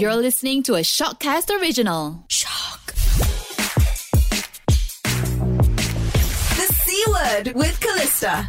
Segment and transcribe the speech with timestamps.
[0.00, 2.24] You're listening to a Shockcast original.
[2.28, 2.94] Shock.
[6.56, 8.48] The C word with Callista.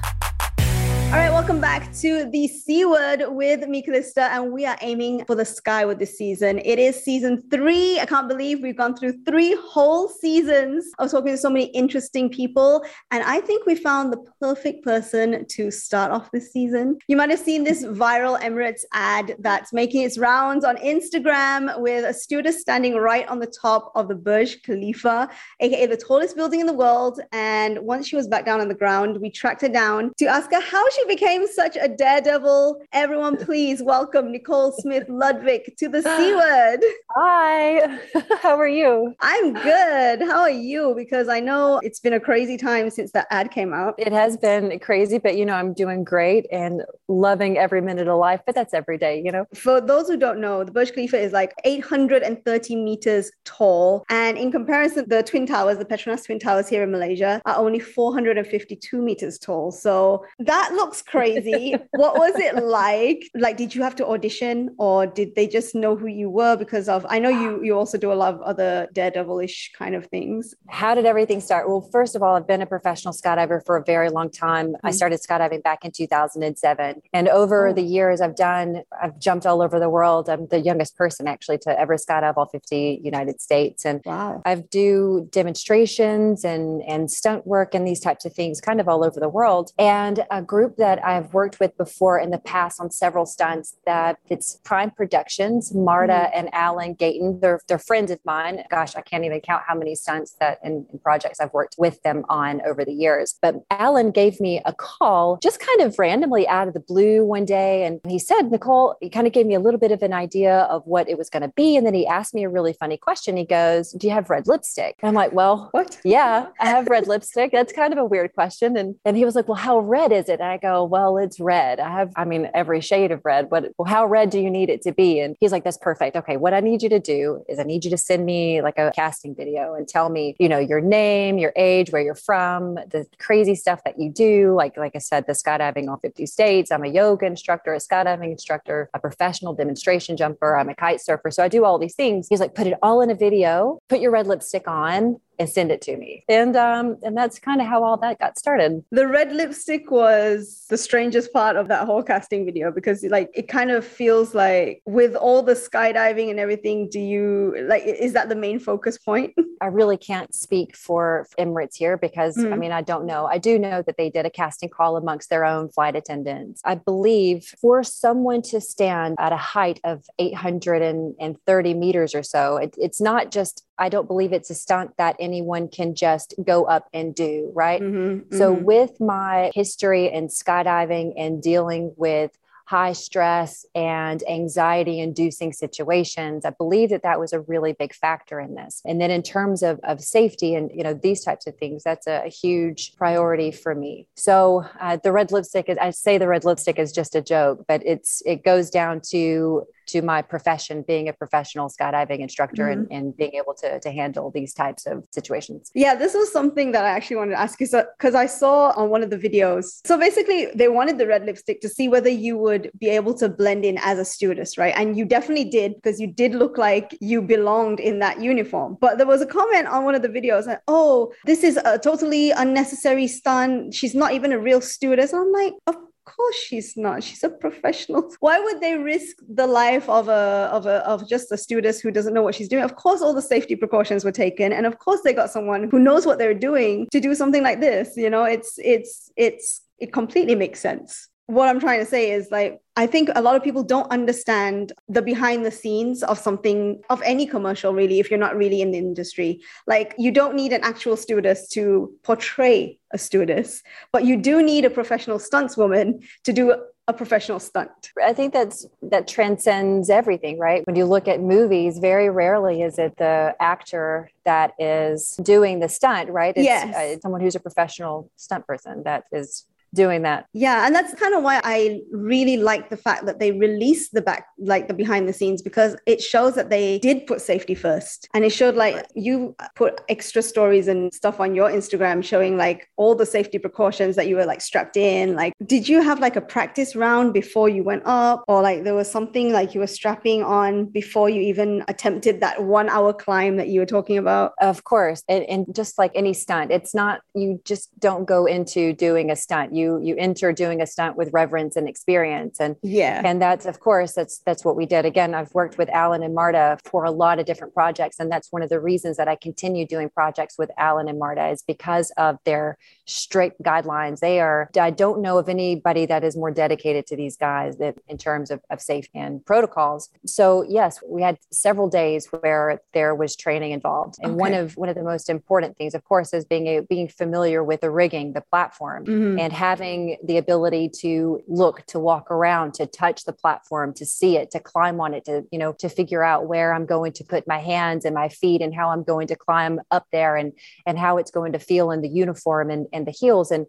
[1.11, 5.25] All right, welcome back to the C word with me, Callista, and we are aiming
[5.25, 6.59] for the sky with this season.
[6.59, 7.99] It is season three.
[7.99, 12.29] I can't believe we've gone through three whole seasons of talking to so many interesting
[12.29, 16.97] people, and I think we found the perfect person to start off this season.
[17.09, 22.05] You might have seen this viral Emirates ad that's making its rounds on Instagram with
[22.05, 26.61] a stewardess standing right on the top of the Burj Khalifa, aka the tallest building
[26.61, 27.19] in the world.
[27.33, 30.49] And once she was back down on the ground, we tracked her down to ask
[30.53, 32.81] her how she she became such a daredevil.
[32.93, 36.37] Everyone, please welcome Nicole Smith Ludvik to the C ah.
[36.37, 36.79] word.
[37.15, 37.99] Hi,
[38.41, 39.13] how are you?
[39.19, 40.21] I'm good.
[40.21, 40.93] How are you?
[40.95, 43.95] Because I know it's been a crazy time since that ad came out.
[43.97, 48.17] It has been crazy, but you know, I'm doing great and loving every minute of
[48.17, 49.45] life, but that's every day, you know?
[49.53, 54.03] For those who don't know, the Burj Khalifa is like 830 meters tall.
[54.09, 57.79] And in comparison, the Twin Towers, the Petronas Twin Towers here in Malaysia, are only
[57.79, 59.71] 452 meters tall.
[59.71, 61.75] So that looks looks crazy.
[61.91, 63.23] what was it like?
[63.33, 66.89] Like, did you have to audition or did they just know who you were because
[66.89, 70.53] of, I know you, you also do a lot of other daredevilish kind of things.
[70.67, 71.69] How did everything start?
[71.69, 74.73] Well, first of all, I've been a professional skydiver for a very long time.
[74.73, 74.87] Mm-hmm.
[74.87, 77.01] I started skydiving back in 2007.
[77.13, 77.73] And over oh.
[77.73, 80.27] the years I've done, I've jumped all over the world.
[80.29, 83.85] I'm the youngest person actually to ever skydive all 50 United States.
[83.85, 84.41] And wow.
[84.45, 89.05] I've do demonstrations and, and stunt work and these types of things kind of all
[89.05, 89.71] over the world.
[89.79, 94.17] And a group that I've worked with before in the past on several stunts that
[94.29, 96.39] it's Prime Productions, Marta mm-hmm.
[96.39, 97.39] and Alan Gayton.
[97.39, 98.63] They're, they're friends of mine.
[98.71, 102.25] Gosh, I can't even count how many stunts that and, projects I've worked with them
[102.29, 103.35] on over the years.
[103.41, 107.45] But Alan gave me a call just kind of randomly out of the blue one
[107.45, 107.85] day.
[107.85, 110.61] And he said, Nicole, he kind of gave me a little bit of an idea
[110.61, 111.75] of what it was going to be.
[111.75, 113.37] And then he asked me a really funny question.
[113.37, 114.95] He goes, Do you have red lipstick?
[115.01, 115.99] And I'm like, Well, what?
[116.03, 117.51] Yeah, I have red lipstick.
[117.51, 118.77] That's kind of a weird question.
[118.77, 120.39] And, and he was like, Well, how red is it?
[120.39, 121.79] And I go, well, it's red.
[121.79, 124.69] I have, I mean, every shade of red, but well, how red do you need
[124.69, 125.19] it to be?
[125.19, 126.15] And he's like, that's perfect.
[126.15, 126.37] Okay.
[126.37, 128.91] What I need you to do is I need you to send me like a
[128.95, 133.05] casting video and tell me, you know, your name, your age, where you're from, the
[133.19, 134.53] crazy stuff that you do.
[134.55, 136.71] Like, like I said, the skydiving all 50 states.
[136.71, 140.55] I'm a yoga instructor, a skydiving instructor, a professional demonstration jumper.
[140.57, 141.31] I'm a kite surfer.
[141.31, 142.27] So I do all these things.
[142.29, 145.71] He's like, put it all in a video, put your red lipstick on and send
[145.71, 146.23] it to me.
[146.29, 148.83] And um, and that's kind of how all that got started.
[148.91, 153.47] The red lipstick was the strangest part of that whole casting video because like it
[153.47, 158.29] kind of feels like with all the skydiving and everything, do you like is that
[158.29, 159.33] the main focus point?
[159.61, 162.53] I really can't speak for Emirates here because mm.
[162.53, 163.25] I mean I don't know.
[163.25, 166.61] I do know that they did a casting call amongst their own flight attendants.
[166.63, 172.75] I believe for someone to stand at a height of 830 meters or so, it,
[172.77, 176.87] it's not just I don't believe it's a stunt that anyone can just go up
[176.93, 177.81] and do, right?
[177.81, 178.65] Mm-hmm, so, mm-hmm.
[178.65, 182.37] with my history in skydiving and dealing with
[182.71, 188.39] high stress and anxiety inducing situations i believe that that was a really big factor
[188.39, 191.55] in this and then in terms of, of safety and you know these types of
[191.57, 195.89] things that's a, a huge priority for me so uh, the red lipstick is i
[195.89, 200.01] say the red lipstick is just a joke but it's it goes down to to
[200.01, 202.81] my profession, being a professional skydiving instructor mm-hmm.
[202.81, 205.71] and, and being able to, to handle these types of situations.
[205.73, 207.67] Yeah, this was something that I actually wanted to ask you.
[207.67, 211.25] So, because I saw on one of the videos, so basically they wanted the red
[211.25, 214.73] lipstick to see whether you would be able to blend in as a stewardess, right?
[214.75, 218.77] And you definitely did because you did look like you belonged in that uniform.
[218.79, 221.77] But there was a comment on one of the videos that, oh, this is a
[221.77, 223.73] totally unnecessary stunt.
[223.73, 225.13] She's not even a real stewardess.
[225.13, 225.75] And I'm like, of
[226.05, 227.03] course she's not.
[227.03, 228.11] She's a professional.
[228.19, 231.91] Why would they risk the life of a of a of just a stewardess who
[231.91, 232.63] doesn't know what she's doing?
[232.63, 235.79] Of course all the safety precautions were taken and of course they got someone who
[235.79, 238.23] knows what they're doing to do something like this you know?
[238.23, 242.85] It's it's it's it completely makes sense what I'm trying to say is like, I
[242.87, 247.25] think a lot of people don't understand the behind the scenes of something, of any
[247.25, 249.39] commercial, really, if you're not really in the industry.
[249.65, 253.63] Like, you don't need an actual stewardess to portray a stewardess,
[253.93, 256.53] but you do need a professional stunts woman to do
[256.87, 257.91] a professional stunt.
[258.03, 260.65] I think that's that transcends everything, right?
[260.67, 265.69] When you look at movies, very rarely is it the actor that is doing the
[265.69, 266.33] stunt, right?
[266.35, 266.75] It's yes.
[266.75, 270.25] Uh, someone who's a professional stunt person that is doing that.
[270.33, 274.01] Yeah, and that's kind of why I really like the fact that they released the
[274.01, 278.07] back, like the behind the scenes, because it shows that they did put safety first,
[278.13, 282.69] and it showed like you put extra stories and stuff on your Instagram showing like
[282.77, 285.15] all the safety precautions that you were like strapped in.
[285.15, 288.75] Like, did you have like a practice round before you went up, or like there
[288.75, 293.37] was something like you were strapping on before you even attempted that one hour climb
[293.37, 294.33] that you were talking about?
[294.41, 298.73] Of course, and, and just like any stunt, it's not you just don't go into
[298.73, 299.53] doing a stunt.
[299.53, 303.59] You you enter doing a stunt with reverence and experience, and yeah, and that's of
[303.59, 304.85] course that's that's what we did.
[304.85, 308.31] Again, I've worked with Alan and Marta for a lot of different projects, and that's
[308.31, 311.91] one of the reasons that I continue doing projects with Alan and Marta is because
[311.97, 313.99] of their strict guidelines.
[313.99, 314.49] They are.
[314.59, 318.31] I don't know of anybody that is more dedicated to these guys that in terms
[318.31, 319.89] of, of safety and protocols.
[320.05, 324.19] So yes, we had several days where there was training involved, and okay.
[324.19, 327.43] one of one of the most important things, of course, is being a, being familiar
[327.43, 329.19] with the rigging, the platform, mm-hmm.
[329.19, 334.17] and having the ability to look, to walk around, to touch the platform, to see
[334.17, 337.03] it, to climb on it, to you know, to figure out where I'm going to
[337.03, 340.33] put my hands and my feet, and how I'm going to climb up there, and
[340.65, 343.31] and how it's going to feel in the uniform and and the heels.
[343.31, 343.45] And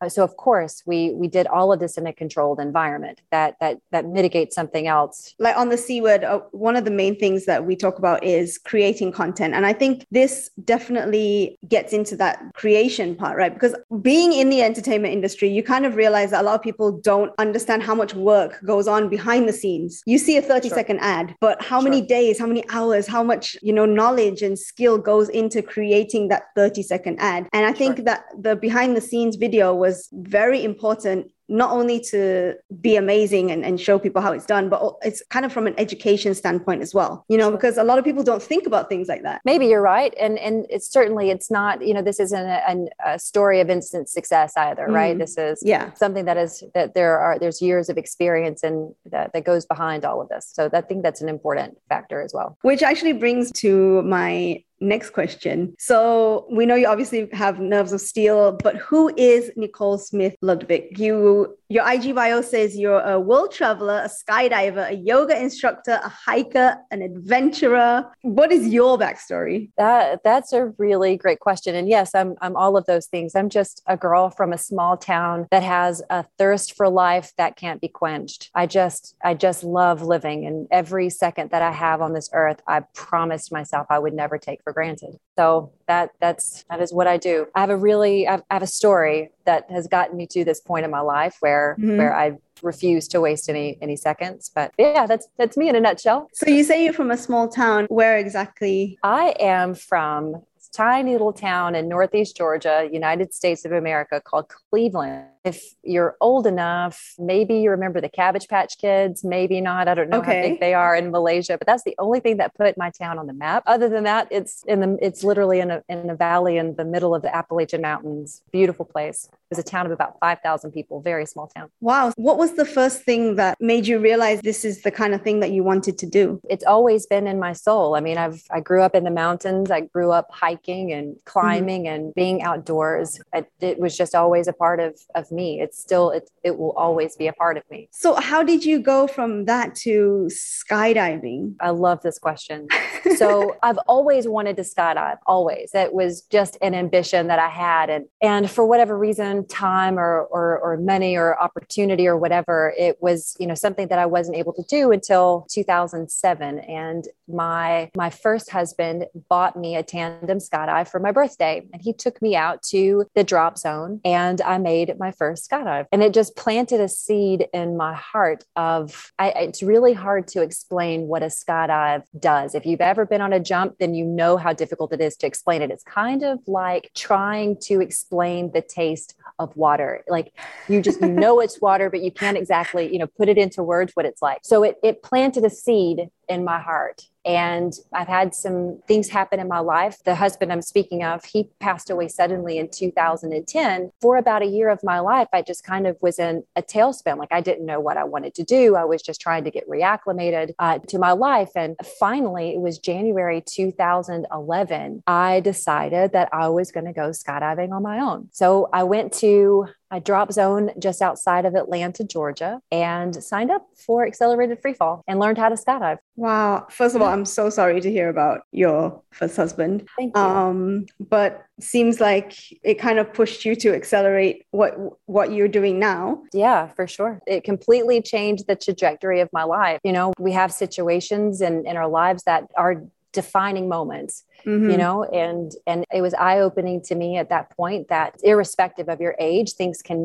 [0.00, 3.56] uh, so of course we we did all of this in a controlled environment that
[3.60, 7.18] that that mitigates something else like on the c word uh, one of the main
[7.18, 12.16] things that we talk about is creating content and i think this definitely gets into
[12.16, 16.42] that creation part right because being in the entertainment industry you kind of realize that
[16.42, 20.18] a lot of people don't understand how much work goes on behind the scenes you
[20.18, 20.76] see a 30 sure.
[20.76, 21.90] second ad but how sure.
[21.90, 26.28] many days how many hours how much you know knowledge and skill goes into creating
[26.28, 28.04] that 30 second ad and i think sure.
[28.04, 33.64] that the behind the scenes video was very important not only to be amazing and,
[33.64, 36.92] and show people how it's done, but it's kind of from an education standpoint as
[36.92, 39.40] well, you know, because a lot of people don't think about things like that.
[39.44, 40.12] Maybe you're right.
[40.18, 44.08] And, and it's certainly, it's not, you know, this isn't a, a story of instant
[44.08, 44.92] success either, mm.
[44.92, 45.16] right?
[45.16, 45.92] This is yeah.
[45.92, 50.04] something that is, that there are, there's years of experience and that, that goes behind
[50.04, 50.50] all of this.
[50.52, 52.58] So I think that's an important factor as well.
[52.62, 55.74] Which actually brings to my next question.
[55.78, 60.98] So we know you obviously have nerves of steel, but who is Nicole Smith Ludvik?
[60.98, 66.08] You your IG bio says you're a world traveler, a skydiver, a yoga instructor, a
[66.08, 68.06] hiker, an adventurer.
[68.22, 69.70] What is your backstory?
[69.76, 71.74] That that's a really great question.
[71.74, 73.34] And yes, I'm I'm all of those things.
[73.34, 77.56] I'm just a girl from a small town that has a thirst for life that
[77.56, 78.50] can't be quenched.
[78.54, 82.62] I just I just love living and every second that I have on this earth,
[82.68, 85.16] I promised myself I would never take for granted.
[85.38, 87.46] So that that's that is what I do.
[87.54, 90.44] I have a really I have, I have a story that has gotten me to
[90.44, 91.98] this point in my life where mm-hmm.
[91.98, 94.50] where I refuse to waste any any seconds.
[94.52, 96.28] But yeah, that's that's me in a nutshell.
[96.34, 97.86] So you say you're from a small town.
[97.90, 98.98] Where exactly?
[99.04, 100.42] I am from
[100.72, 105.26] tiny little town in Northeast Georgia, United States of America called Cleveland.
[105.46, 109.86] If you're old enough, maybe you remember the Cabbage Patch Kids, maybe not.
[109.86, 110.36] I don't know okay.
[110.36, 113.18] how big they are in Malaysia, but that's the only thing that put my town
[113.18, 113.62] on the map.
[113.66, 116.84] Other than that, it's in the it's literally in a in a valley in the
[116.84, 118.42] middle of the Appalachian Mountains.
[118.50, 119.28] Beautiful place.
[119.32, 121.70] It was a town of about 5,000 people, very small town.
[121.80, 122.12] Wow.
[122.16, 125.38] What was the first thing that made you realize this is the kind of thing
[125.38, 126.40] that you wanted to do?
[126.50, 127.94] It's always been in my soul.
[127.94, 129.70] I mean, I've I grew up in the mountains.
[129.70, 131.94] I grew up hiking and climbing mm-hmm.
[131.94, 133.20] and being outdoors.
[133.32, 135.60] It, it, was just always a part of of me.
[135.60, 137.88] It's still it it will always be a part of me.
[137.92, 141.54] So, how did you go from that to skydiving?
[141.60, 142.68] I love this question.
[143.16, 145.74] so, I've always wanted to skydive, always.
[145.74, 150.22] It was just an ambition that I had and and for whatever reason time or,
[150.30, 154.36] or, or money or opportunity or whatever, it was, you know, something that I wasn't
[154.36, 156.58] able to do until 2007.
[156.60, 161.92] And my, my first husband bought me a tandem skydive for my birthday and he
[161.92, 165.86] took me out to the drop zone and I made my first skydive.
[165.92, 170.42] And it just planted a seed in my heart of, I, it's really hard to
[170.42, 172.54] explain what a skydive does.
[172.54, 175.26] If you've ever been on a jump, then you know how difficult it is to
[175.26, 175.70] explain it.
[175.70, 180.04] It's kind of like trying to explain the taste of water.
[180.08, 180.32] Like
[180.68, 183.92] you just know it's water, but you can't exactly, you know, put it into words
[183.94, 184.40] what it's like.
[184.44, 187.02] So it, it planted a seed in my heart.
[187.26, 189.98] And I've had some things happen in my life.
[190.04, 193.90] The husband I'm speaking of, he passed away suddenly in 2010.
[194.00, 197.18] For about a year of my life, I just kind of was in a tailspin.
[197.18, 198.76] Like I didn't know what I wanted to do.
[198.76, 201.50] I was just trying to get reacclimated uh, to my life.
[201.56, 205.02] And finally, it was January 2011.
[205.06, 208.28] I decided that I was going to go skydiving on my own.
[208.30, 213.66] So I went to I drop zone just outside of Atlanta, Georgia, and signed up
[213.74, 215.98] for accelerated free fall and learned how to skydive.
[216.16, 216.66] Wow.
[216.70, 219.86] First of all, I'm so sorry to hear about your first husband.
[219.96, 220.22] Thank you.
[220.22, 224.74] Um, but seems like it kind of pushed you to accelerate what
[225.06, 226.22] what you're doing now.
[226.32, 227.20] Yeah, for sure.
[227.26, 229.80] It completely changed the trajectory of my life.
[229.84, 232.82] You know, we have situations in, in our lives that are
[233.20, 234.70] defining moments Mhm.
[234.70, 238.86] you know and and it was eye opening to me at that point that irrespective
[238.94, 240.00] of your age things can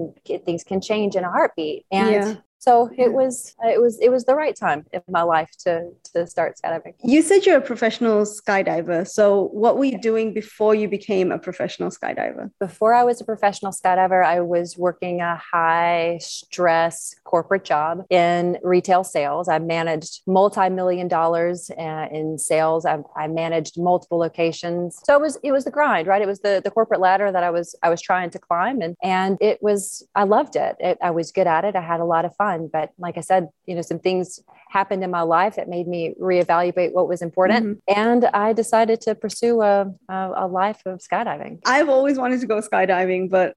[0.48, 2.36] things can change in a heartbeat and Yeah.
[2.62, 6.28] So it was it was it was the right time in my life to to
[6.28, 9.08] start skydiving You said you're a professional skydiver.
[9.08, 12.52] So what were you doing before you became a professional skydiver?
[12.60, 18.58] before I was a professional skydiver, I was working a high stress corporate job in
[18.64, 19.48] retail sales.
[19.48, 22.86] I managed multi million dollars uh, in sales.
[22.86, 25.00] I, I managed multiple locations.
[25.06, 26.22] So it was it was the grind, right?
[26.22, 28.96] It was the the corporate ladder that I was I was trying to climb, and
[29.02, 30.76] and it was I loved it.
[30.80, 30.98] it.
[31.02, 31.76] I was good at it.
[31.76, 32.51] I had a lot of fun.
[32.72, 34.40] But like I said, you know, some things
[34.70, 38.00] happened in my life that made me reevaluate what was important, mm-hmm.
[38.00, 41.60] and I decided to pursue a, a, a life of skydiving.
[41.66, 43.56] I've always wanted to go skydiving, but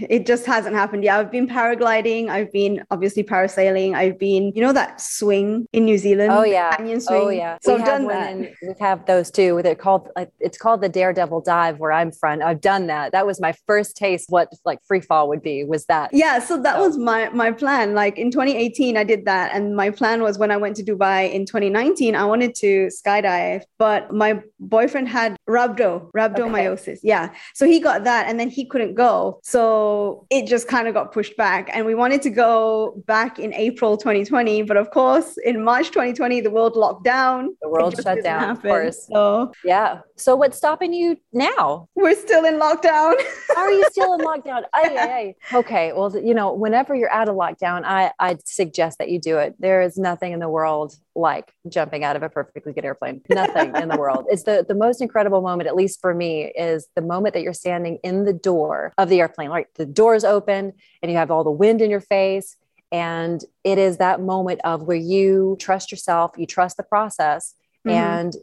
[0.00, 1.04] it just hasn't happened.
[1.04, 2.28] Yeah, I've been paragliding.
[2.28, 3.94] I've been obviously parasailing.
[3.94, 6.32] I've been, you know, that swing in New Zealand.
[6.32, 6.76] Oh yeah.
[6.76, 7.22] canyon oh, swing.
[7.22, 7.58] Oh yeah.
[7.62, 8.30] So we I've done that.
[8.32, 9.60] in- we have those too.
[9.62, 10.08] They're called
[10.40, 12.42] it's called the Daredevil dive where I'm from.
[12.42, 13.12] I've done that.
[13.12, 16.10] That was my first taste what like free fall would be was that.
[16.12, 17.94] Yeah, so that So- was my my plan.
[17.94, 21.32] Like in 2018, I did that, and my plan was when I went to Dubai
[21.32, 27.00] in 2019, I wanted to skydive, but my boyfriend had rhabdo, rhabdomyosis.
[27.02, 29.83] Yeah, so he got that, and then he couldn't go, so
[30.30, 31.70] it just kind of got pushed back.
[31.72, 36.40] And we wanted to go back in April 2020, but of course, in March 2020,
[36.40, 37.56] the world locked down.
[37.62, 39.06] The world shut down, of course.
[39.10, 40.00] So Yeah.
[40.16, 41.88] So what's stopping you now?
[41.94, 43.14] we're still in lockdown.
[43.56, 44.62] Are you still in lockdown?
[44.72, 45.58] Ay, ay, ay.
[45.58, 45.92] Okay.
[45.92, 49.54] Well, you know, whenever you're out of lockdown, I I suggest that you do it.
[49.58, 53.22] There is nothing in the world like jumping out of a perfectly good airplane.
[53.30, 54.26] Nothing in the world.
[54.28, 57.52] It's the the most incredible moment, at least for me, is the moment that you're
[57.52, 59.50] standing in the door of the airplane.
[59.50, 62.56] Like the doors open and you have all the wind in your face.
[62.92, 67.54] And it is that moment of where you trust yourself, you trust the process,
[67.86, 67.92] Mhm.
[67.92, 68.36] and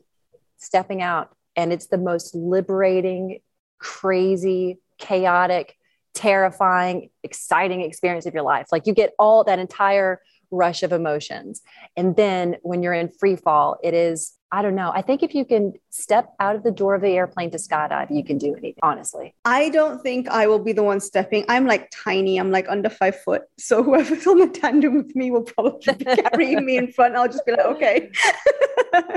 [0.57, 1.35] stepping out.
[1.55, 3.39] And it's the most liberating,
[3.79, 5.75] crazy, chaotic,
[6.13, 8.67] terrifying, exciting experience of your life.
[8.71, 10.21] Like you get all that entire
[10.51, 11.61] rush of emotions.
[11.95, 14.91] And then when you're in free fall, it is, I don't know.
[14.93, 18.07] I think if you can step out of the door of the airplane to skydive,
[18.13, 19.33] you can do anything, honestly.
[19.45, 21.45] I don't think I will be the one stepping.
[21.47, 22.37] I'm like tiny.
[22.37, 23.43] I'm like under five foot.
[23.57, 27.15] So whoever's on the tandem with me will probably be carrying me in front.
[27.15, 28.11] I'll just be like, okay.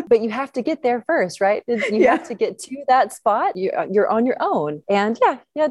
[0.07, 1.65] But you have to get there first, right?
[1.67, 2.13] You Yeah.
[2.13, 3.55] have to get to that spot.
[3.57, 4.83] Uh, you're on your own.
[4.89, 5.69] And yeah, yeah,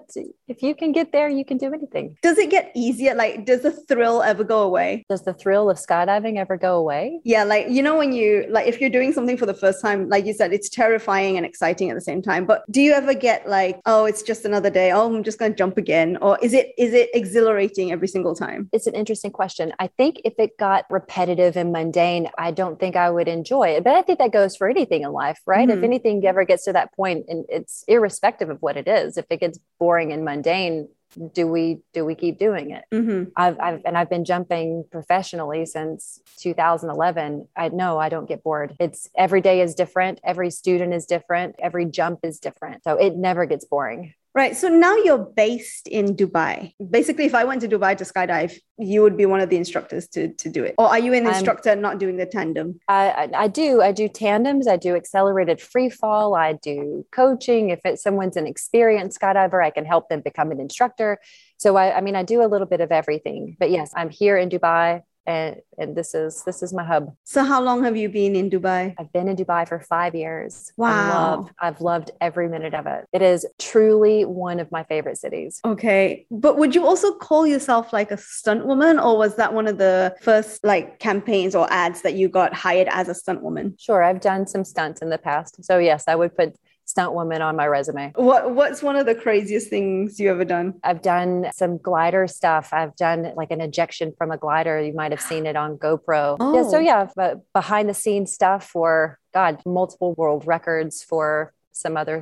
[0.50, 2.18] if you can get there, you can do anything.
[2.22, 3.16] does it get easier?
[3.16, 5.06] Like, does the thrill ever go away?
[5.10, 7.22] Does the thrill of skydiving ever go away?
[7.24, 10.10] Yeah, like you know when you like if you're doing something for the first time,
[10.10, 12.46] like you said, it's terrifying and exciting at the same time.
[12.46, 14.92] But do you ever get like, oh, it's just another day.
[14.92, 18.70] Oh, I'm just gonna jump again, or is it is it exhilarating every single time?
[18.72, 19.74] It's an interesting question.
[19.80, 23.84] I think if it got repetitive and mundane, I don't think I would enjoy it.
[23.84, 25.70] But I think that goes for anything in life, right?
[25.70, 25.84] If Mhm.
[25.84, 29.40] anything ever gets to that point, and it's irrespective of what it is, if it
[29.40, 30.88] gets boring and mundane,
[31.34, 32.84] do we do we keep doing it?
[32.92, 33.32] Mm-hmm.
[33.36, 37.48] I've, I've and I've been jumping professionally since 2011.
[37.56, 38.76] I know I don't get bored.
[38.80, 40.20] It's every day is different.
[40.24, 41.56] Every student is different.
[41.60, 42.84] Every jump is different.
[42.84, 44.14] So it never gets boring.
[44.36, 44.56] Right.
[44.56, 46.74] So now you're based in Dubai.
[46.90, 50.08] Basically, if I went to Dubai to skydive, you would be one of the instructors
[50.10, 50.74] to, to do it.
[50.80, 52.80] Or are you an I'm- instructor not doing the tandem?
[52.88, 53.84] I, I, I do.
[53.84, 54.68] I do tandems.
[54.68, 56.34] I do accelerated free fall.
[56.34, 57.70] I do coaching.
[57.70, 61.20] If it's someone's an experienced skydiver, I can help them become an instructor.
[61.58, 63.56] So I, I mean, I do a little bit of everything.
[63.60, 67.14] But yes, I'm here in Dubai, and and this is this is my hub.
[67.24, 68.94] So how long have you been in Dubai?
[69.00, 70.72] I've been in Dubai for five years.
[70.78, 71.10] I Wow.
[71.10, 73.06] love, I've loved every minute of it.
[73.14, 75.60] It is truly one of my favorite cities.
[75.66, 76.26] Okay.
[76.30, 79.78] But would you also call yourself like a stunt woman or was that one of
[79.78, 83.76] the first like campaigns or ads that you got hired as a stunt woman?
[83.80, 85.64] Sure, I've done some stunts in the past.
[85.64, 86.56] So yes, I would put
[86.94, 88.12] stunt woman on my resume.
[88.16, 90.76] What what's one of the craziest things you ever done?
[90.84, 92.70] I've done some glider stuff.
[92.72, 94.80] I've done like an ejection from a glider.
[94.80, 96.38] You might have seen it on GoPro.
[96.40, 96.54] Oh.
[96.56, 96.70] Yeah.
[96.70, 96.80] So Oh.
[96.80, 102.22] yeah, but behind the scenes stuff for God, multiple world records for some other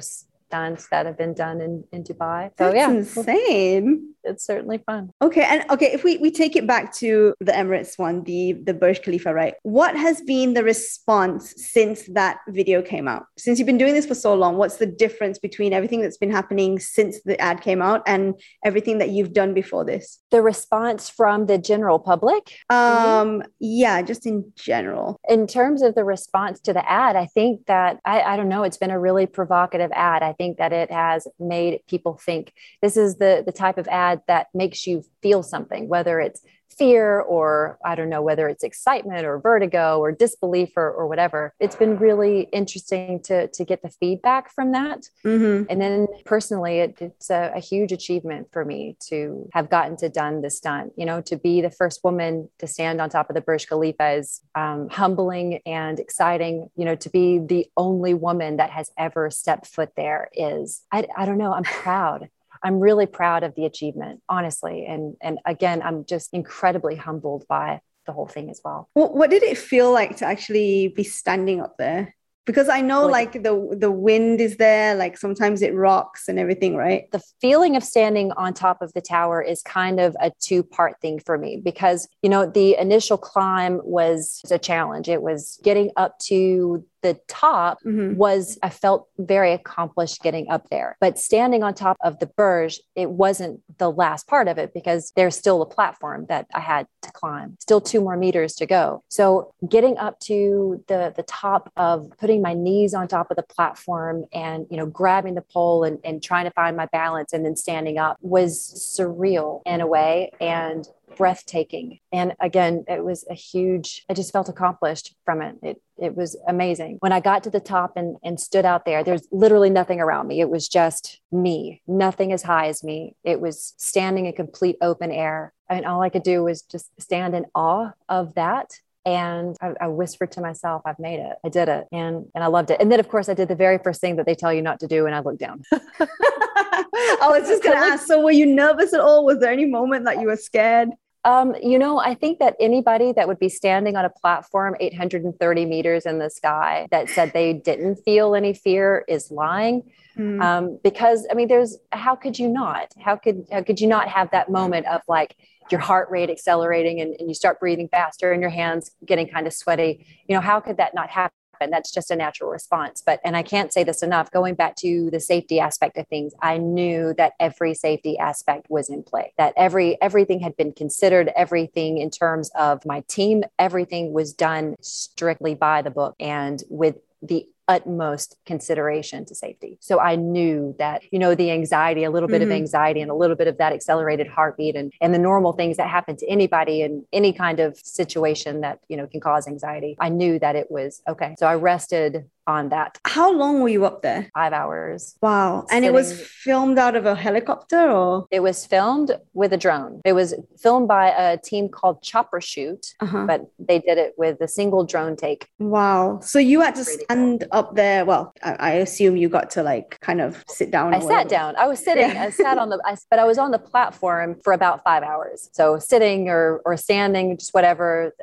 [0.52, 2.52] stunts that have been done in, in Dubai.
[2.58, 2.92] So That's yeah.
[2.92, 4.14] insane.
[4.24, 5.12] it's certainly fun.
[5.22, 8.74] Okay, and okay, if we, we take it back to the Emirates one, the the
[8.74, 9.56] Burj Khalifa, right?
[9.64, 13.24] What has been the response since that video came out?
[13.38, 16.32] Since you've been doing this for so long, what's the difference between everything that's been
[16.32, 20.20] happening since the ad came out and everything that you've done before this?
[20.32, 22.44] The response from the general public?
[22.70, 25.20] Um, yeah, just in general.
[25.28, 28.64] In terms of the response to the ad, I think that I, I don't know,
[28.64, 30.24] it's been a really provocative ad.
[30.24, 32.54] I think that it has made people think.
[32.82, 36.42] This is the the type of ad that makes you feel something, whether it's
[36.82, 41.54] fear or I don't know whether it's excitement or vertigo or disbelief or, or whatever.
[41.60, 45.02] It's been really interesting to to get the feedback from that.
[45.24, 45.66] Mm-hmm.
[45.70, 50.10] And then personally, it, it's a, a, huge achievement for me to have gotten to
[50.10, 50.94] done this stunt.
[50.98, 54.14] You know, to be the first woman to stand on top of the Burj Khalifa
[54.14, 56.68] is um, humbling and exciting.
[56.76, 61.06] You know, to be the only woman that has ever stepped foot there is I,
[61.16, 61.54] I don't know.
[61.54, 62.30] I'm proud.
[62.64, 64.86] I'm really proud of the achievement, honestly.
[64.86, 68.90] And and again, I'm just incredibly humbled by the whole thing as well.
[68.96, 72.16] well what did it feel like to actually be standing up there?
[72.46, 76.76] Because I know like the the wind is there, like sometimes it rocks and everything,
[76.76, 77.10] right?
[77.12, 81.20] The feeling of standing on top of the tower is kind of a two-part thing
[81.20, 85.08] for me because you know the initial climb was a challenge.
[85.08, 88.16] It was getting up to the top mm-hmm.
[88.16, 90.98] was I felt very accomplished getting up there.
[91.00, 95.12] But standing on top of the Burj, it wasn't the last part of it because
[95.16, 99.04] there's still a platform that I had to climb, still two more meters to go.
[99.10, 103.44] So getting up to the the top of putting my knees on top of the
[103.44, 107.46] platform and you know grabbing the pole and, and trying to find my balance and
[107.46, 108.60] then standing up was
[108.98, 110.32] surreal in a way.
[110.40, 112.00] And breathtaking.
[112.12, 115.58] And again, it was a huge, I just felt accomplished from it.
[115.62, 116.98] It it was amazing.
[117.00, 120.28] When I got to the top and, and stood out there, there's literally nothing around
[120.28, 120.42] me.
[120.42, 123.16] It was just me, nothing as high as me.
[123.24, 125.54] It was standing in complete open air.
[125.70, 128.72] And all I could do was just stand in awe of that
[129.06, 132.46] and I, I, whispered to myself i've made it i did it and and i
[132.46, 134.54] loved it and then of course i did the very first thing that they tell
[134.54, 138.24] you not to do and i looked down i was just going to ask so
[138.24, 140.90] were you nervous at all was there any moment that you were scared
[141.24, 145.66] um, you know, I think that anybody that would be standing on a platform 830
[145.66, 149.84] meters in the sky that said they didn't feel any fear is lying.
[150.18, 150.42] Mm.
[150.42, 152.94] Um, because I mean, there's how could you not?
[153.00, 155.36] How could how could you not have that moment of like
[155.70, 159.46] your heart rate accelerating and, and you start breathing faster and your hands getting kind
[159.46, 160.06] of sweaty?
[160.28, 161.36] You know, how could that not happen?
[161.62, 161.72] Happen.
[161.72, 163.02] That's just a natural response.
[163.06, 166.34] But, and I can't say this enough, going back to the safety aspect of things,
[166.42, 171.32] I knew that every safety aspect was in play, that every, everything had been considered,
[171.36, 176.96] everything in terms of my team, everything was done strictly by the book and with
[177.22, 179.78] the utmost consideration to safety.
[179.80, 182.52] So I knew that, you know, the anxiety, a little bit mm-hmm.
[182.52, 185.78] of anxiety and a little bit of that accelerated heartbeat and, and the normal things
[185.78, 189.96] that happen to anybody in any kind of situation that, you know, can cause anxiety.
[190.00, 191.32] I knew that it was okay.
[191.40, 192.98] So I rested on that.
[193.06, 194.22] How long were you up there?
[194.34, 195.16] Five hours.
[195.22, 195.66] Wow.
[195.72, 196.08] And it was
[196.46, 198.26] filmed out of a helicopter or?
[198.32, 200.02] It was filmed with a drone.
[200.04, 203.26] It was filmed by a team called Chopper Shoot, uh-huh.
[203.28, 205.42] but they did it with a single drone take.
[205.60, 206.20] Wow.
[206.22, 207.60] So you had to stand cool.
[207.60, 208.06] up there.
[208.06, 210.94] Well, I, I, assume you got to like kind of sit down.
[210.94, 211.56] I sat down.
[211.56, 212.10] I was sitting.
[212.10, 212.24] Yeah.
[212.24, 215.50] I sat on the, I, but I was on the platform for about five hours.
[215.54, 218.14] So sitting or, or standing, just whatever,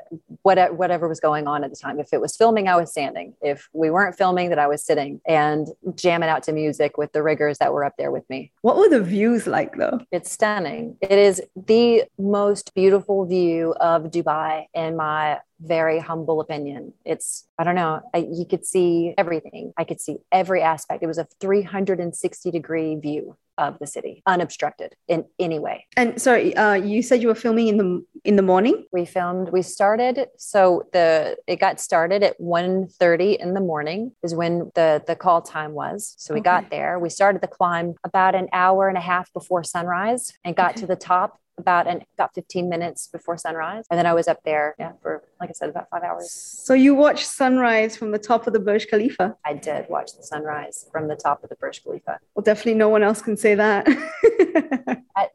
[0.42, 2.00] whatever, whatever was going on at the time.
[2.00, 3.34] If it was filming, I was standing.
[3.40, 7.22] If we weren't filming that I was sitting and jamming out to music with the
[7.22, 8.50] riggers that were up there with me.
[8.62, 10.00] What were the views like though?
[10.10, 10.96] It's stunning.
[11.00, 16.92] It is the most beautiful view of Dubai in my very humble opinion.
[17.04, 19.72] It's, I don't know, I, you could see everything.
[19.76, 21.02] I could see every aspect.
[21.02, 26.54] It was a 360 degree view of the city unobstructed in any way and sorry
[26.56, 30.28] uh, you said you were filming in the in the morning we filmed we started
[30.38, 35.42] so the it got started at 1.30 in the morning is when the the call
[35.42, 36.44] time was so we okay.
[36.44, 40.54] got there we started the climb about an hour and a half before sunrise and
[40.54, 40.82] got okay.
[40.82, 43.84] to the top about an about 15 minutes before sunrise.
[43.90, 46.30] And then I was up there, yeah, for like I said, about five hours.
[46.30, 49.36] So you watched sunrise from the top of the Burj Khalifa?
[49.44, 52.18] I did watch the sunrise from the top of the Burj Khalifa.
[52.34, 53.86] Well, definitely no one else can say that.
[55.16, 55.28] I,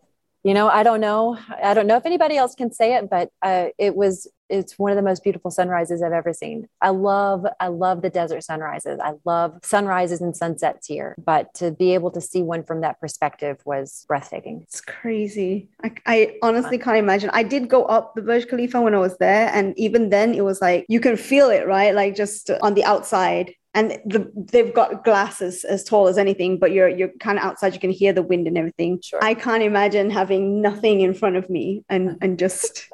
[0.44, 1.38] you know, I don't know.
[1.62, 4.92] I don't know if anybody else can say it, but uh, it was it's one
[4.92, 6.68] of the most beautiful sunrises I've ever seen.
[6.80, 9.00] I love, I love the desert sunrises.
[9.04, 13.00] I love sunrises and sunsets here, but to be able to see one from that
[13.00, 14.62] perspective was breathtaking.
[14.62, 15.70] It's crazy.
[15.84, 17.32] I, I honestly can't imagine.
[17.34, 20.44] I did go up the Burj Khalifa when I was there, and even then, it
[20.44, 21.96] was like you can feel it, right?
[21.96, 26.72] Like just on the outside and the, they've got glasses as tall as anything, but
[26.72, 27.74] you're you're kind of outside.
[27.74, 29.00] You can hear the wind and everything.
[29.02, 29.20] Sure.
[29.24, 32.90] I can't imagine having nothing in front of me and and just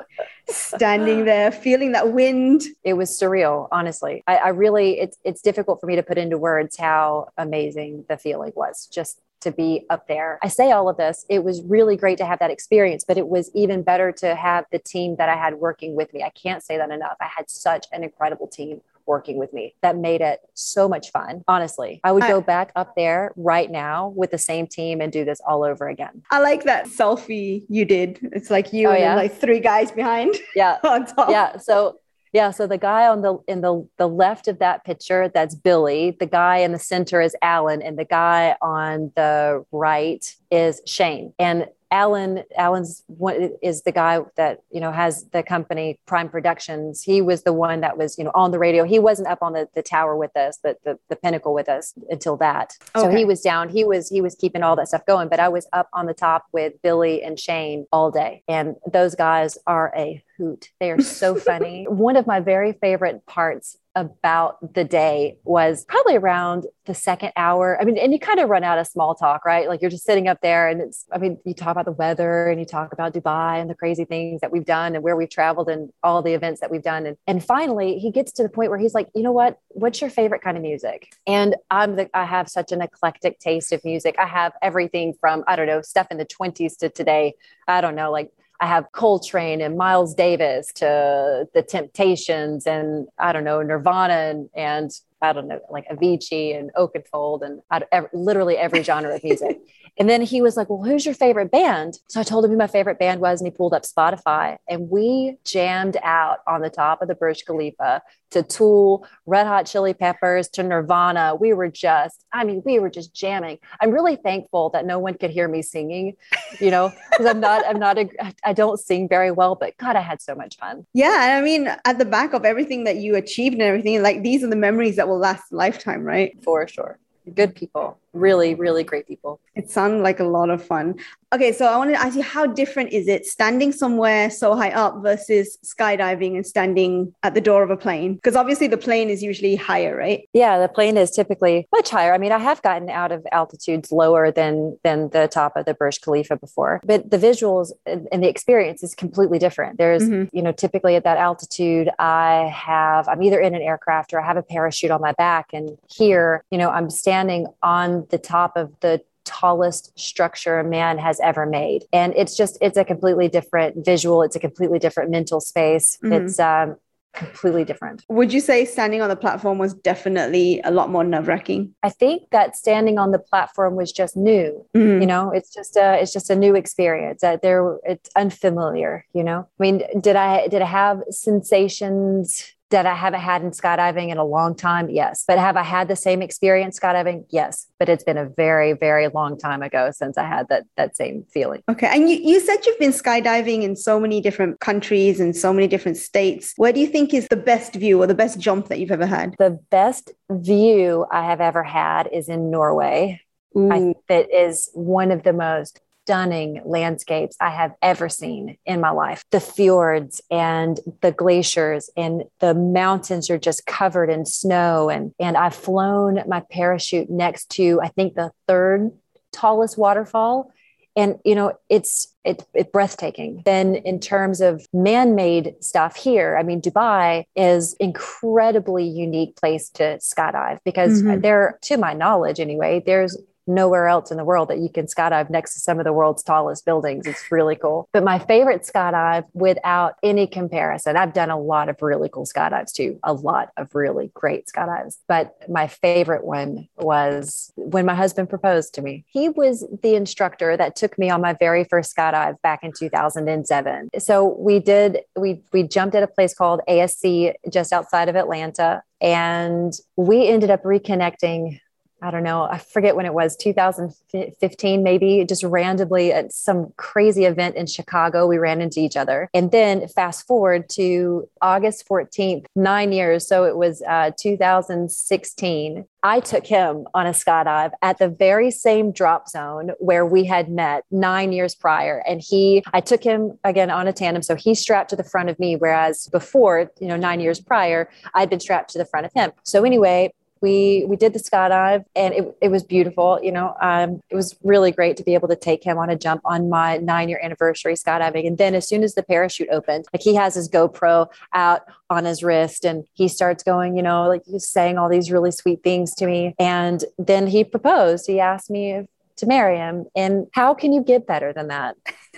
[0.47, 2.63] standing there feeling that wind.
[2.83, 4.23] It was surreal, honestly.
[4.27, 8.17] I, I really, it's it's difficult for me to put into words how amazing the
[8.17, 8.87] feeling was.
[8.87, 10.37] Just to be up there.
[10.43, 11.25] I say all of this.
[11.29, 14.65] It was really great to have that experience, but it was even better to have
[14.71, 16.23] the team that I had working with me.
[16.23, 17.15] I can't say that enough.
[17.21, 21.41] I had such an incredible team working with me that made it so much fun.
[21.47, 25.25] Honestly, I would go back up there right now with the same team and do
[25.25, 26.21] this all over again.
[26.31, 28.19] I like that selfie you did.
[28.31, 29.15] It's like you Oh, and yeah?
[29.15, 30.77] like three guys behind Yeah.
[30.83, 31.29] on top.
[31.31, 31.97] yeah so
[32.31, 36.15] yeah so the guy on the in the the left of that picture that's billy
[36.19, 41.33] the guy in the center is alan and the guy on the right is shane
[41.39, 47.03] and alan alan's one is the guy that you know has the company prime productions.
[47.03, 48.83] He was the one that was you know on the radio.
[48.83, 51.93] He wasn't up on the, the tower with us but the, the pinnacle with us
[52.09, 52.73] until that.
[52.95, 53.69] So he was down.
[53.69, 56.13] He was he was keeping all that stuff going but i was up on the
[56.13, 58.43] top with billy and shane all day.
[58.47, 60.69] And those guys are a hoot.
[60.79, 61.85] They are so funny.
[61.87, 67.77] One of my very favorite parts about the day was probably around the second hour.
[67.79, 69.67] I mean, and you kind of run out of small talk, right?
[69.67, 72.47] Like you're just sitting up there and it's, I mean, you talk about the weather
[72.47, 75.29] and you talk about Dubai and the crazy things that we've done and where we've
[75.29, 77.05] traveled and all the events that we've done.
[77.05, 79.59] And, and finally, he gets to the point where he's like, you know what?
[79.67, 81.13] What's your favorite kind of music?
[81.27, 84.15] And I'm the, I have such an eclectic taste of music.
[84.17, 87.33] I have everything from, I don't know, stuff in the 20s to today.
[87.67, 93.31] I don't know, like I have Coltrane and Miles Davis to the Temptations and I
[93.31, 94.91] don't know Nirvana and, and
[95.21, 99.59] I don't know like Avicii and Oakenfold and I, literally every genre of music.
[99.99, 102.57] and then he was like, "Well, who's your favorite band?" So I told him who
[102.57, 106.69] my favorite band was, and he pulled up Spotify, and we jammed out on the
[106.69, 111.35] top of the Burj Khalifa to Tool, Red Hot Chili Peppers, to Nirvana.
[111.35, 113.59] We were just, I mean, we were just jamming.
[113.81, 116.15] I'm really thankful that no one could hear me singing,
[116.59, 118.09] you know, because I'm not, I'm not, a,
[118.43, 120.85] I don't sing very well, but God, I had so much fun.
[120.93, 121.37] Yeah.
[121.39, 124.49] I mean, at the back of everything that you achieved and everything, like these are
[124.49, 126.37] the memories that will last a lifetime, right?
[126.43, 126.99] For sure.
[127.33, 129.39] Good people, really, really great people.
[129.55, 130.95] It sounds like a lot of fun.
[131.33, 134.71] Okay, so I wanted to ask you how different is it standing somewhere so high
[134.71, 138.15] up versus skydiving and standing at the door of a plane?
[138.15, 140.27] Because obviously the plane is usually higher, right?
[140.33, 142.13] Yeah, the plane is typically much higher.
[142.13, 145.75] I mean, I have gotten out of altitudes lower than than the top of the
[145.75, 149.77] Burj Khalifa before, but the visuals and and the experience is completely different.
[149.77, 150.29] There's, Mhm.
[150.31, 154.25] you know, typically at that altitude, I have I'm either in an aircraft or I
[154.25, 158.55] have a parachute on my back, and here, you know, I'm standing on the top
[158.55, 163.27] of the tallest structure a man has ever made and it's just it's a completely
[163.27, 166.13] different visual it's a completely different mental space Mhm.
[166.17, 166.75] it's um
[167.13, 171.27] completely different Would you say standing on the platform was definitely a lot more nerve
[171.27, 171.73] wracking?
[171.83, 174.63] I think that standing on the platform was just new.
[174.75, 177.21] You know, it's just a it's just a new experience.
[177.21, 179.05] That there it's unfamiliar.
[179.13, 183.51] You know, I mean, did I did I have sensations that I haven't had in
[183.51, 184.89] skydiving in a long time?
[184.89, 187.25] Yes, but have I had the same experience skydiving?
[187.29, 190.95] Yes, but it's been a very very long time ago since I had that that
[190.95, 191.63] same feeling.
[191.69, 191.87] Okay.
[191.91, 195.67] And you, you said you've been skydiving in so many different countries and so many
[195.67, 196.53] different states.
[196.57, 199.05] Where do you think is the best view or the best jump that you've ever
[199.05, 199.35] had?
[199.39, 203.21] The best view I have ever had is in Norway.
[203.57, 208.81] I think that is one of the most stunning landscapes I have ever seen in
[208.81, 209.23] my life.
[209.29, 214.89] The fjords and the glaciers and the mountains are just covered in snow.
[214.89, 218.91] And, and I've flown my parachute next to, I think, the third
[219.31, 220.51] tallest waterfall.
[220.95, 223.43] And you know, it's it, it's breathtaking.
[223.45, 229.99] Then in terms of man-made stuff here, I mean, Dubai is incredibly unique place to
[229.99, 231.21] skydive because Mhm.
[231.21, 233.15] there, to my knowledge anyway, there's
[233.49, 236.23] nowhere else in the world that you can skydive next to some of the world's
[236.23, 237.07] tallest buildings.
[237.07, 237.89] It's really cool.
[237.91, 242.71] But my favorite skydive, without any comparison, I've done a lot of really cool skydives
[242.71, 244.97] too, a lot of really great skydives.
[245.07, 249.03] But my favorite one was when my husband proposed to me.
[249.07, 253.89] He was the instructor that took me on my very first skydive back in 2007.
[253.99, 258.83] So we did, we, we jumped at a place called ASC just outside of Atlanta.
[259.01, 261.59] And we ended up reconnecting
[262.01, 267.25] I don't know, I forget when it was, 2015, maybe just randomly at some crazy
[267.25, 269.29] event in Chicago, we ran into each other.
[269.33, 273.27] And then fast forward to August 14th, nine years.
[273.27, 275.85] So it was uh, 2016.
[276.01, 280.49] I took him on a skydive at the very same drop zone where we had
[280.49, 282.01] met nine years prior.
[282.07, 284.23] And he, I took him again on a tandem.
[284.23, 287.89] So he strapped to the front of me, whereas before, you know, nine years prior,
[288.13, 289.31] I'd been strapped to the front of him.
[289.43, 294.01] So anyway, we we did the skydive and it, it was beautiful you know um,
[294.09, 296.77] it was really great to be able to take him on a jump on my
[296.77, 298.27] nine year anniversary skydiving.
[298.27, 302.05] And then as soon as the parachute opened like he has his gopro out on
[302.05, 305.63] his wrist and he starts going you know like he's saying all these really sweet
[305.63, 306.35] things to me.
[306.39, 308.07] And then he proposed.
[308.07, 308.87] He asked me if,
[309.19, 311.75] to marry him and how can you get better than that?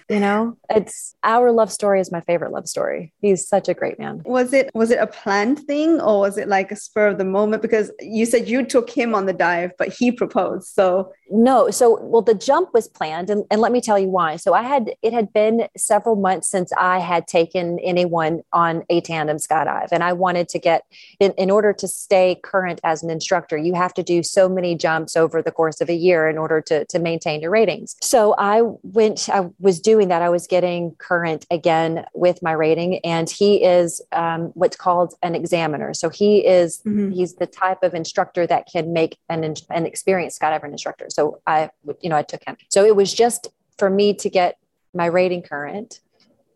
[0.10, 3.14] You know it's our love story is my favorite love story.
[3.22, 4.22] He's such a great man.
[4.26, 7.26] Was it was it a planned thing or was it like a spur of the
[7.26, 7.62] moment?
[7.62, 11.14] Because you said you took him on the dive but he proposed so.
[11.30, 14.36] No so well the jump was planned and, and let me tell you why.
[14.38, 19.02] So i had it had been several months since i had taken anyone on a
[19.02, 20.84] tandem skydive and i wanted to get
[21.20, 24.76] in, in order to stay current as an instructor you have to do so many
[24.76, 28.36] jumps over the course of a year in order to, to maintain your ratings so
[28.38, 33.30] i went i was doing that i was getting current again with my rating and
[33.30, 37.12] he is um, what's called an examiner so he is mm-hmm.
[37.12, 41.39] he's the type of instructor that can make an, an experienced skydiver instructor so so
[41.45, 41.69] I,
[42.01, 42.58] you know, I took him.
[42.69, 44.58] So it was just for me to get
[44.93, 45.99] my rating current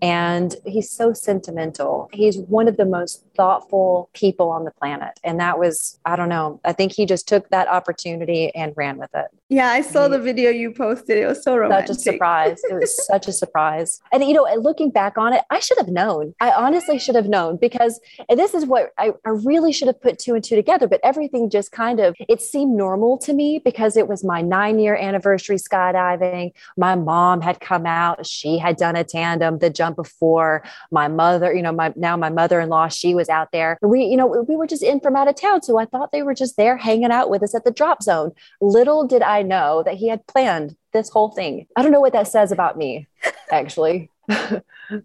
[0.01, 2.09] and he's so sentimental.
[2.11, 5.19] He's one of the most thoughtful people on the planet.
[5.23, 8.97] And that was, I don't know, I think he just took that opportunity and ran
[8.97, 9.27] with it.
[9.47, 11.19] Yeah, I saw the video you posted.
[11.19, 11.89] It was so romantic.
[11.89, 12.61] Such a surprise.
[12.63, 14.01] it was such a surprise.
[14.11, 16.33] And, you know, looking back on it, I should have known.
[16.41, 20.17] I honestly should have known because this is what I, I really should have put
[20.17, 20.87] two and two together.
[20.87, 24.79] But everything just kind of, it seemed normal to me because it was my nine
[24.79, 26.51] year anniversary skydiving.
[26.75, 28.25] My mom had come out.
[28.25, 30.63] She had done a tandem, the jump before.
[30.89, 33.77] My mother, you know, my now my mother in law, she was out there.
[33.83, 35.61] We, you know, we were just in from out of town.
[35.61, 38.31] So I thought they were just there hanging out with us at the drop zone.
[38.59, 41.67] Little did I know that he had planned this whole thing.
[41.75, 43.07] I don't know what that says about me,
[43.51, 44.09] actually.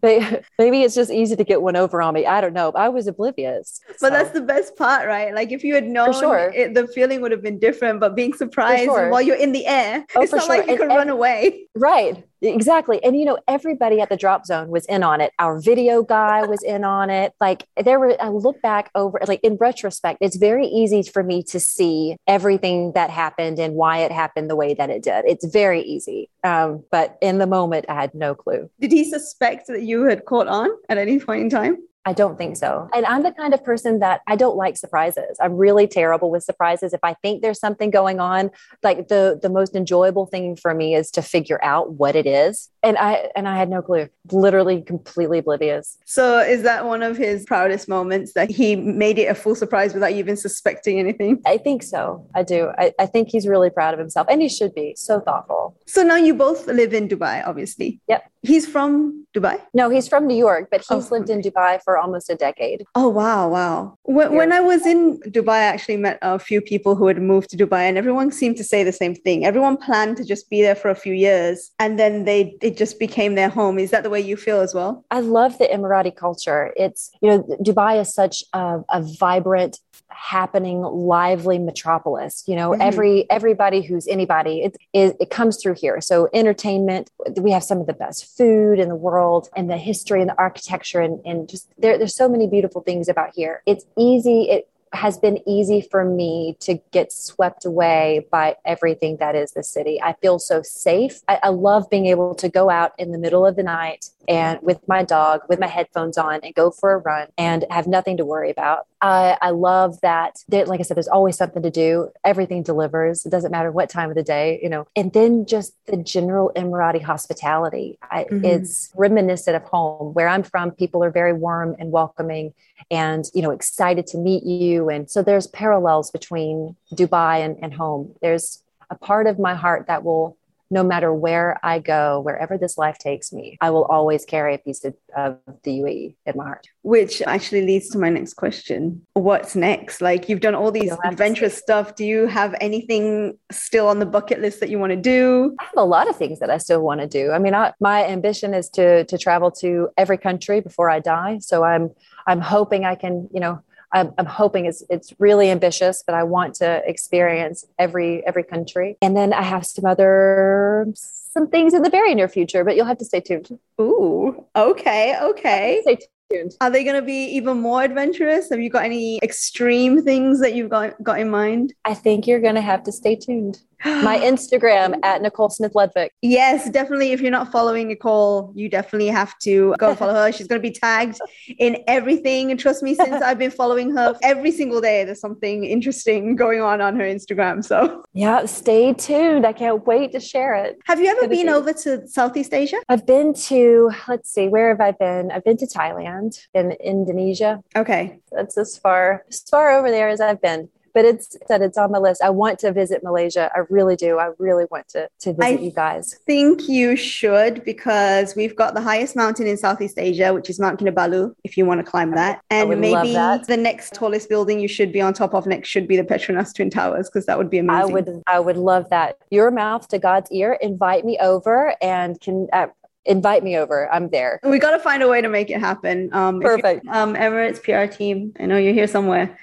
[0.02, 2.26] maybe it's just easy to get one over on me.
[2.26, 2.72] I don't know.
[2.74, 3.80] I was oblivious.
[4.00, 5.34] But that's the best part, right?
[5.34, 6.52] Like if you had known, sure.
[6.54, 8.00] it, the feeling would have been different.
[8.00, 9.10] But being surprised sure.
[9.10, 10.56] while you're in the air, oh, it's not sure.
[10.56, 11.66] like you and, could and, run away.
[11.74, 12.24] Right.
[12.42, 13.03] Exactly.
[13.05, 15.33] And you know, everybody at the drop zone was in on it.
[15.38, 17.33] Our video guy was in on it.
[17.40, 21.42] Like there were I look back over like in retrospect, it's very easy for me
[21.44, 25.24] to see everything that happened and why it happened the way that it did.
[25.26, 26.31] It's very easy.
[26.44, 28.70] Um, but in the moment I had no clue.
[28.81, 31.79] Did he suspect that you had caught on at any point in time?
[32.06, 32.88] I don't think so.
[32.94, 35.36] And I'm the kind of person that I don't like surprises.
[35.40, 36.94] I'm really terrible with surprises.
[36.94, 38.50] If I think there's something going on,
[38.82, 42.70] like the the most enjoyable thing for me is to figure out what it is.
[42.82, 44.08] And I and I had no clue.
[44.32, 45.98] Literally completely oblivious.
[46.06, 49.92] So is that one of his proudest moments that he made it a full surprise
[49.92, 51.42] without you even suspecting anything?
[51.44, 52.26] I think so.
[52.34, 52.70] I do.
[52.78, 55.76] I, I think he's really proud of himself and he should be so thoughtful.
[55.86, 58.00] So now you both live in Dubai, obviously.
[58.08, 58.24] Yep.
[58.42, 59.61] He's from Dubai?
[59.74, 60.96] No, he's from New York, but oh.
[60.96, 62.85] he's oh, lived in Dubai for almost a decade.
[62.94, 63.48] Oh, wow.
[63.48, 63.98] Wow.
[64.03, 67.50] When, when I was in Dubai, I actually met a few people who had moved
[67.50, 69.44] to Dubai, and everyone seemed to say the same thing.
[69.44, 72.98] Everyone planned to just be there for a few years, and then they it just
[72.98, 73.79] became their home.
[73.79, 75.05] Is that the way you feel as well?
[75.11, 76.72] I love the Emirati culture.
[76.76, 79.79] It's, you know, Dubai is such a, a vibrant,
[80.20, 82.83] happening lively metropolis you know mm-hmm.
[82.83, 87.80] every everybody who's anybody it, it, it comes through here so entertainment we have some
[87.80, 91.48] of the best food in the world and the history and the architecture and, and
[91.48, 95.80] just there, there's so many beautiful things about here it's easy it has been easy
[95.80, 100.02] for me to get swept away by everything that is the city.
[100.02, 101.20] I feel so safe.
[101.28, 104.59] I, I, love being able to go out in the middle of the night and
[104.62, 108.16] with my dog, with my headphones on, and go for a run and have nothing
[108.18, 108.87] to worry about.
[109.02, 112.11] I, I love that, there, like I said, there's always something to do.
[112.24, 113.24] Everything delivers.
[113.24, 114.87] It doesn't matter what time of the day, you know.
[114.94, 117.98] And then just the general Emirati hospitality.
[118.11, 118.44] I, mm-hmm.
[118.44, 120.12] It's reminiscent of home.
[120.12, 122.52] Where I'm from, people are very warm and welcoming
[122.90, 127.74] and you know excited to meet you and so there's parallels between dubai and, and
[127.74, 130.37] home there's a part of my heart that will
[130.70, 134.59] no matter where I go, wherever this life takes me, I will always carry a
[134.59, 136.68] piece of, of, the UAE in my heart.
[136.83, 139.04] Which actually leads to my next question.
[139.14, 140.00] What's next?
[140.00, 141.96] Like you've done all these adventurous stuff.
[141.96, 145.56] Do you have anything still on the bucket list that you want to do?
[145.59, 147.33] I have a lot of things that I still want to do.
[147.33, 151.38] I mean, I, my ambition is to to travel to every country before I die.
[151.40, 151.90] So I'm
[152.26, 153.61] I'm hoping I can, you know,
[153.92, 158.96] I'm, I'm, hoping it's it's really ambitious, but I want to experience every every country.
[159.03, 162.87] And then I have some other some things in the very near future, but you'll
[162.87, 163.59] have to stay tuned.
[163.81, 165.81] Ooh, okay, okay.
[165.83, 165.98] Stay
[166.33, 166.55] tuned.
[166.61, 168.50] Are they going to be even more adventurous?
[168.50, 171.72] Have you got any extreme things that you've got got in mind?
[171.85, 173.61] I think you're going to have to stay tuned.
[173.84, 176.10] My Instagram at Nicole Smith Ludvik.
[176.22, 177.12] Yes, definitely.
[177.12, 180.32] If you're not following Nicole, you definitely have to go follow her.
[180.32, 181.18] She's going to be tagged
[181.58, 182.50] in everything.
[182.50, 186.60] And trust me, since I've been following her every single day, there's something interesting going
[186.60, 187.64] on on her Instagram.
[187.64, 189.46] So, yeah, stay tuned.
[189.46, 190.78] I can't wait to share it.
[190.84, 192.76] Have you ever been over to Southeast Asia?
[192.88, 195.30] I've been to, let's see, where have I been?
[195.30, 197.62] I've been to Thailand and Indonesia.
[197.76, 198.20] Okay.
[198.32, 201.92] That's as far as far over there as I've been but it's that it's on
[201.92, 202.22] the list.
[202.22, 203.50] I want to visit Malaysia.
[203.55, 204.18] I really do.
[204.18, 206.14] I really want to to visit I you guys.
[206.14, 210.59] I think you should because we've got the highest mountain in Southeast Asia, which is
[210.59, 212.40] Mount Kinabalu, if you want to climb that.
[212.50, 215.96] And maybe the next tallest building you should be on top of next should be
[215.96, 217.90] the Petronas Twin Towers because that would be amazing.
[217.90, 219.16] I would I would love that.
[219.31, 220.59] Your mouth to God's ear.
[220.61, 222.66] Invite me over and can uh,
[223.04, 223.90] invite me over.
[223.92, 224.40] I'm there.
[224.42, 226.10] We got to find a way to make it happen.
[226.12, 226.86] Um, Perfect.
[226.88, 228.32] Um, Emirates PR team.
[228.38, 229.38] I know you're here somewhere.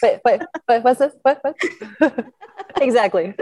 [0.00, 1.12] but but but what's this?
[1.22, 2.26] What what?
[2.80, 3.34] exactly.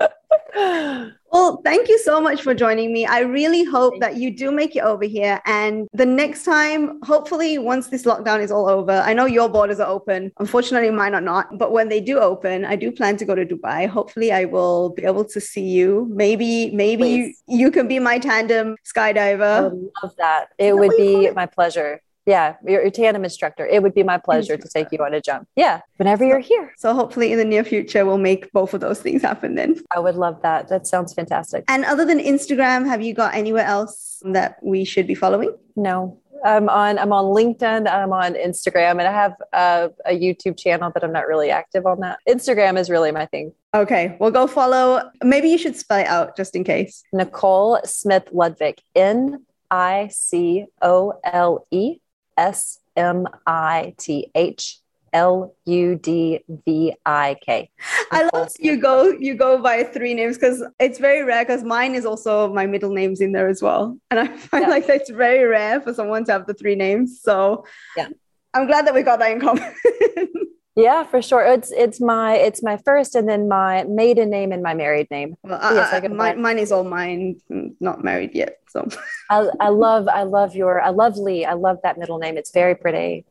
[1.32, 3.06] Well, thank you so much for joining me.
[3.06, 5.40] I really hope that you do make it over here.
[5.46, 9.78] And the next time, hopefully, once this lockdown is all over, I know your borders
[9.78, 10.32] are open.
[10.38, 11.56] Unfortunately, mine are not.
[11.56, 13.88] But when they do open, I do plan to go to Dubai.
[13.88, 16.08] Hopefully, I will be able to see you.
[16.10, 19.40] Maybe, maybe you, you can be my tandem skydiver.
[19.42, 20.48] I would love that.
[20.58, 23.66] It would be my pleasure yeah, your, your tandem instructor.
[23.66, 25.48] It would be my pleasure to take you on a jump.
[25.56, 26.72] Yeah, whenever you're here.
[26.78, 29.80] So hopefully in the near future, we'll make both of those things happen then.
[29.94, 30.68] I would love that.
[30.68, 31.64] That sounds fantastic.
[31.66, 35.52] And other than Instagram, have you got anywhere else that we should be following?
[35.74, 40.56] No, I'm on I'm on LinkedIn, I'm on Instagram, and I have a, a, YouTube
[40.56, 42.18] channel, but I'm not really active on that.
[42.28, 43.52] Instagram is really my thing.
[43.74, 45.02] Okay, well, go follow.
[45.22, 47.02] Maybe you should spell it out just in case.
[47.12, 51.98] Nicole Smith Ludvik, N I C O L E
[52.40, 54.80] S M I T H
[55.12, 57.70] L U D V I K.
[58.10, 61.94] I love you go you go by three names because it's very rare because mine
[61.94, 63.98] is also my middle names in there as well.
[64.10, 64.70] And I find yeah.
[64.70, 67.20] like that's very rare for someone to have the three names.
[67.20, 67.64] So
[67.96, 68.08] yeah.
[68.54, 69.74] I'm glad that we got that in common.
[70.80, 71.44] Yeah, for sure.
[71.44, 75.36] It's it's my it's my first and then my maiden name and my married name.
[75.42, 77.40] Well, I, yes, I, mine, mine is all mine,
[77.80, 78.60] not married yet.
[78.70, 78.88] So
[79.28, 81.44] I, I love I love your I love Lee.
[81.44, 82.36] I love that middle name.
[82.36, 83.24] It's very pretty.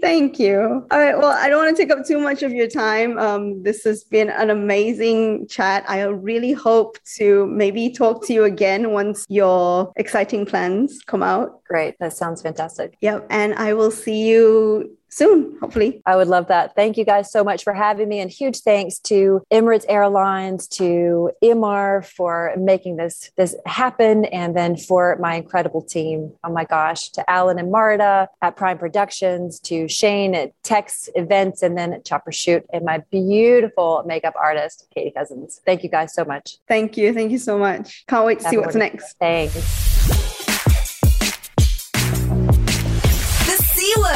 [0.00, 0.86] Thank you.
[0.90, 1.18] All right.
[1.18, 3.18] Well, I don't want to take up too much of your time.
[3.18, 5.84] Um, this has been an amazing chat.
[5.88, 11.64] I really hope to maybe talk to you again once your exciting plans come out.
[11.64, 11.96] Great.
[11.98, 12.96] That sounds fantastic.
[13.00, 13.26] Yep.
[13.30, 16.02] And I will see you soon, hopefully.
[16.04, 16.74] I would love that.
[16.76, 18.20] Thank you guys so much for having me.
[18.20, 24.76] And huge thanks to Emirates Airlines, to Emaar for making this, this happen, and then
[24.76, 26.32] for my incredible team.
[26.44, 31.62] Oh my gosh, to Alan and Marta at Prime Productions, to Shane at Tex Events,
[31.62, 35.60] and then at Chopper Shoot, and my beautiful makeup artist, Katie Cousins.
[35.64, 36.58] Thank you guys so much.
[36.68, 37.14] Thank you.
[37.14, 38.04] Thank you so much.
[38.06, 39.16] Can't wait to Have see what's next.
[39.18, 39.95] Thanks.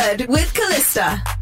[0.01, 1.40] Word with Callista.